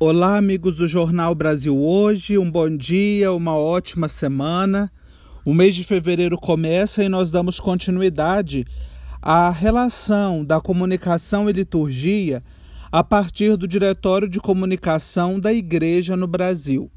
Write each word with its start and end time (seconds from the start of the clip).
Olá, 0.00 0.36
amigos 0.36 0.76
do 0.76 0.86
Jornal 0.86 1.34
Brasil 1.34 1.76
Hoje. 1.76 2.38
Um 2.38 2.48
bom 2.48 2.70
dia, 2.70 3.32
uma 3.32 3.56
ótima 3.56 4.06
semana. 4.06 4.92
O 5.44 5.52
mês 5.52 5.74
de 5.74 5.82
fevereiro 5.82 6.38
começa 6.38 7.02
e 7.02 7.08
nós 7.08 7.32
damos 7.32 7.58
continuidade 7.58 8.64
à 9.20 9.50
relação 9.50 10.44
da 10.44 10.60
comunicação 10.60 11.50
e 11.50 11.52
liturgia 11.52 12.44
a 12.92 13.02
partir 13.02 13.56
do 13.56 13.66
Diretório 13.66 14.28
de 14.28 14.38
Comunicação 14.38 15.40
da 15.40 15.52
Igreja 15.52 16.16
no 16.16 16.28
Brasil. 16.28 16.88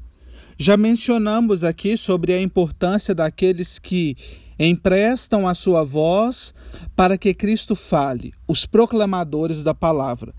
Já 0.56 0.76
mencionamos 0.76 1.64
aqui 1.64 1.96
sobre 1.96 2.32
a 2.32 2.40
importância 2.40 3.12
daqueles 3.12 3.80
que 3.80 4.16
emprestam 4.56 5.48
a 5.48 5.54
sua 5.54 5.82
voz 5.82 6.54
para 6.94 7.18
que 7.18 7.34
Cristo 7.34 7.74
fale, 7.74 8.32
os 8.46 8.64
proclamadores 8.64 9.64
da 9.64 9.74
palavra. 9.74 10.32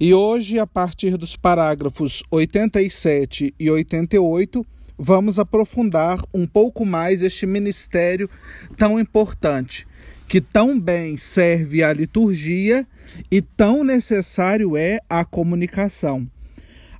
E 0.00 0.14
hoje, 0.14 0.60
a 0.60 0.66
partir 0.66 1.16
dos 1.16 1.34
parágrafos 1.34 2.22
87 2.30 3.52
e 3.58 3.68
88, 3.68 4.64
vamos 4.96 5.40
aprofundar 5.40 6.22
um 6.32 6.46
pouco 6.46 6.86
mais 6.86 7.20
este 7.20 7.46
ministério 7.46 8.30
tão 8.76 9.00
importante, 9.00 9.88
que 10.28 10.40
tão 10.40 10.78
bem 10.78 11.16
serve 11.16 11.82
à 11.82 11.92
liturgia 11.92 12.86
e 13.28 13.42
tão 13.42 13.82
necessário 13.82 14.76
é 14.76 15.00
à 15.10 15.24
comunicação. 15.24 16.30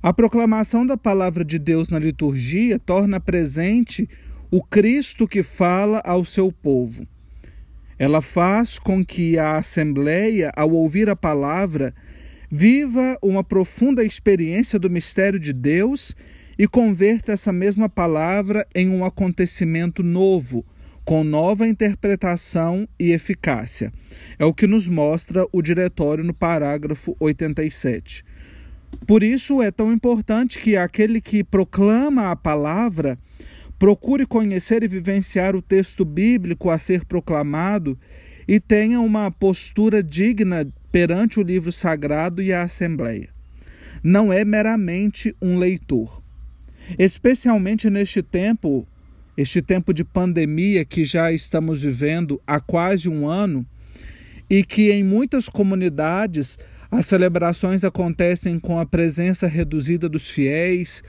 A 0.03 0.11
proclamação 0.11 0.85
da 0.85 0.97
palavra 0.97 1.45
de 1.45 1.57
Deus 1.57 1.89
na 1.89 1.99
liturgia 1.99 2.77
torna 2.79 3.17
presente 3.17 4.09
o 4.51 4.61
Cristo 4.61 5.25
que 5.25 5.41
fala 5.41 6.01
ao 6.03 6.25
seu 6.25 6.51
povo. 6.51 7.07
Ela 7.97 8.21
faz 8.21 8.77
com 8.77 9.05
que 9.05 9.39
a 9.39 9.55
Assembleia, 9.55 10.51
ao 10.53 10.71
ouvir 10.71 11.09
a 11.09 11.15
palavra, 11.15 11.93
Viva 12.51 13.15
uma 13.21 13.43
profunda 13.43 14.03
experiência 14.03 14.79
do 14.79 14.89
mistério 14.89 15.39
de 15.39 15.53
Deus 15.53 16.15
e 16.57 16.67
converta 16.67 17.31
essa 17.31 17.53
mesma 17.53 17.87
palavra 17.87 18.65
em 18.73 18.89
um 18.89 19.05
acontecimento 19.05 20.01
novo, 20.01 20.65
com 21.05 21.23
nova 21.23 21.67
interpretação 21.67 22.89
e 22.99 23.11
eficácia. 23.11 23.93
É 24.39 24.45
o 24.45 24.53
que 24.53 24.65
nos 24.65 24.87
mostra 24.87 25.45
o 25.51 25.61
diretório 25.61 26.23
no 26.23 26.33
parágrafo 26.33 27.15
87. 27.19 28.25
Por 29.05 29.21
isso 29.21 29.61
é 29.61 29.69
tão 29.69 29.93
importante 29.93 30.57
que 30.57 30.75
aquele 30.75 31.21
que 31.21 31.43
proclama 31.43 32.31
a 32.31 32.35
palavra 32.35 33.15
procure 33.77 34.25
conhecer 34.25 34.81
e 34.81 34.87
vivenciar 34.87 35.55
o 35.55 35.61
texto 35.61 36.03
bíblico 36.03 36.71
a 36.71 36.79
ser 36.79 37.05
proclamado 37.05 37.95
e 38.47 38.59
tenha 38.59 38.99
uma 38.99 39.29
postura 39.29 40.01
digna 40.01 40.67
perante 40.91 41.39
o 41.39 41.43
livro 41.43 41.71
sagrado 41.71 42.41
e 42.41 42.51
a 42.51 42.63
Assembleia. 42.63 43.29
Não 44.03 44.31
é 44.31 44.45
meramente 44.45 45.35
um 45.41 45.57
leitor. 45.57 46.21
Especialmente 46.97 47.89
neste 47.89 48.21
tempo, 48.21 48.87
este 49.37 49.61
tempo 49.61 49.93
de 49.93 50.03
pandemia 50.03 50.83
que 50.83 51.05
já 51.05 51.31
estamos 51.31 51.81
vivendo 51.81 52.41
há 52.47 52.59
quase 52.59 53.07
um 53.07 53.27
ano, 53.27 53.65
e 54.49 54.63
que 54.63 54.91
em 54.91 55.03
muitas 55.03 55.47
comunidades 55.47 56.57
as 56.89 57.05
celebrações 57.05 57.83
acontecem 57.83 58.57
com 58.57 58.79
a 58.79 58.85
presença 58.85 59.47
reduzida 59.47 60.09
dos 60.09 60.29
fiéis, 60.29 61.03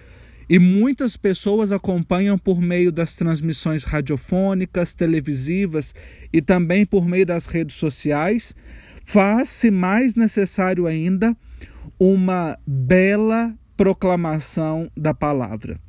e 0.49 0.59
muitas 0.59 1.17
pessoas 1.17 1.71
acompanham 1.71 2.37
por 2.37 2.61
meio 2.61 2.91
das 2.91 3.15
transmissões 3.15 3.85
radiofônicas, 3.85 4.93
televisivas 4.93 5.95
e 6.33 6.43
também 6.43 6.85
por 6.85 7.07
meio 7.07 7.25
das 7.25 7.47
redes 7.47 7.77
sociais, 7.77 8.57
faz-se 9.11 9.73
mais 9.73 10.15
necessário 10.15 10.87
ainda 10.87 11.37
uma 11.99 12.57
bela 12.65 13.53
proclamação 13.77 14.89
da 14.97 15.13
palavra. 15.13 15.81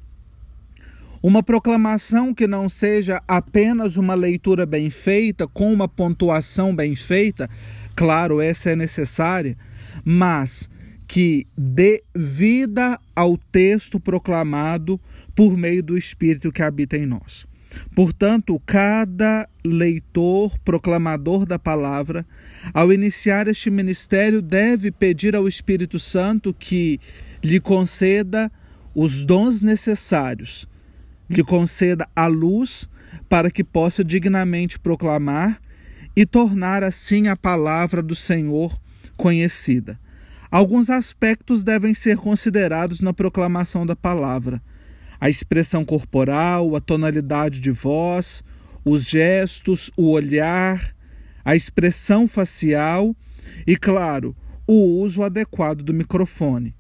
Uma 1.22 1.44
proclamação 1.44 2.34
que 2.34 2.48
não 2.48 2.68
seja 2.68 3.22
apenas 3.28 3.96
uma 3.96 4.16
leitura 4.16 4.66
bem 4.66 4.90
feita, 4.90 5.48
com 5.48 5.72
uma 5.72 5.88
pontuação 5.88 6.76
bem 6.76 6.96
feita, 6.96 7.48
claro, 7.96 8.42
essa 8.42 8.72
é 8.72 8.76
necessária, 8.76 9.56
mas 10.04 10.68
que 11.08 11.46
dê 11.56 12.04
vida 12.16 13.00
ao 13.16 13.38
texto 13.38 14.00
proclamado 14.00 15.00
por 15.36 15.56
meio 15.56 15.84
do 15.84 15.96
Espírito 15.96 16.52
que 16.52 16.64
habita 16.64 16.98
em 16.98 17.06
nós. 17.06 17.46
Portanto, 17.96 18.60
cada 18.66 19.48
leitor, 19.66 20.58
proclamador 20.60 21.46
da 21.46 21.58
palavra, 21.58 22.26
ao 22.74 22.92
iniciar 22.92 23.48
este 23.48 23.70
ministério, 23.70 24.42
deve 24.42 24.92
pedir 24.92 25.36
ao 25.36 25.48
Espírito 25.48 26.00
Santo 26.00 26.54
que 26.54 27.00
lhe 27.44 27.60
conceda 27.60 28.52
os 28.94 29.24
dons 29.24 29.62
necessários, 29.62 30.68
lhe 31.30 31.44
conceda 31.44 32.08
a 32.16 32.28
luz 32.28 32.90
para 33.30 33.50
que 33.50 33.64
possa 33.64 34.04
dignamente 34.04 34.80
proclamar 34.80 35.60
e 36.16 36.26
tornar 36.26 36.84
assim 36.84 37.28
a 37.28 37.36
palavra 37.36 38.02
do 38.02 38.16
Senhor 38.16 38.78
conhecida. 39.16 40.00
Alguns 40.50 40.90
aspectos 40.90 41.64
devem 41.64 41.94
ser 41.94 42.18
considerados 42.18 43.00
na 43.00 43.14
proclamação 43.14 43.86
da 43.86 43.96
palavra: 43.96 44.62
a 45.22 45.30
expressão 45.30 45.86
corporal, 45.86 46.76
a 46.76 46.82
tonalidade 46.82 47.60
de 47.60 47.70
voz, 47.70 48.44
os 48.84 49.08
gestos, 49.08 49.92
o 49.96 50.10
olhar, 50.10 50.96
a 51.46 51.56
expressão 51.56 52.28
facial 52.28 53.16
e, 53.68 53.78
claro, 53.78 54.36
o 54.66 55.00
uso 55.00 55.22
adequado 55.22 55.84
do 55.84 55.94
microfone. 55.94 56.76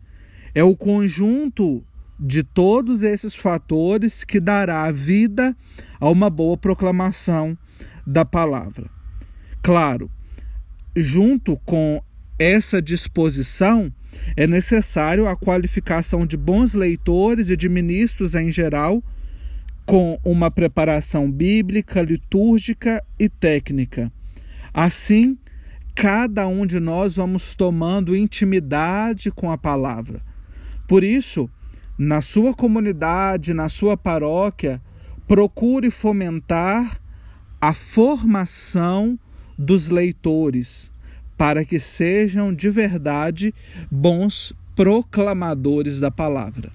É 0.55 0.63
o 0.63 0.75
conjunto 0.75 1.83
de 2.19 2.41
todos 2.41 3.03
esses 3.03 3.35
fatores 3.35 4.23
que 4.23 4.39
dará 4.39 4.91
vida 4.91 5.55
a 5.99 6.09
uma 6.09 6.29
boa 6.29 6.57
proclamação 6.57 7.55
da 8.05 8.25
palavra. 8.25 8.89
Claro, 9.61 10.09
junto 10.95 11.57
com 11.57 12.01
essa 12.39 12.81
disposição, 12.81 13.93
é 14.35 14.45
necessário 14.47 15.27
a 15.27 15.35
qualificação 15.35 16.25
de 16.25 16.37
bons 16.37 16.73
leitores 16.73 17.49
e 17.49 17.57
de 17.57 17.69
ministros 17.69 18.35
em 18.35 18.51
geral, 18.51 19.03
com 19.85 20.19
uma 20.23 20.49
preparação 20.49 21.29
bíblica, 21.31 22.01
litúrgica 22.01 23.03
e 23.19 23.27
técnica. 23.27 24.11
Assim, 24.73 25.37
cada 25.95 26.47
um 26.47 26.65
de 26.65 26.79
nós 26.79 27.15
vamos 27.15 27.55
tomando 27.55 28.15
intimidade 28.15 29.31
com 29.31 29.51
a 29.51 29.57
palavra. 29.57 30.21
Por 30.87 31.03
isso, 31.03 31.49
na 31.97 32.21
sua 32.21 32.53
comunidade, 32.53 33.53
na 33.53 33.69
sua 33.69 33.97
paróquia, 33.97 34.81
procure 35.27 35.89
fomentar 35.89 36.99
a 37.59 37.73
formação 37.73 39.19
dos 39.57 39.89
leitores, 39.89 40.91
para 41.41 41.65
que 41.65 41.79
sejam 41.79 42.53
de 42.53 42.69
verdade 42.69 43.51
bons 43.89 44.53
proclamadores 44.75 45.99
da 45.99 46.11
palavra. 46.11 46.69